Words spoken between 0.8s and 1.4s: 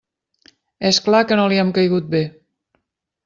És clar que